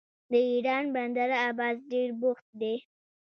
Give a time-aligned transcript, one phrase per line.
[0.31, 2.75] د ایران بندر عباس ډیر بوخت دی.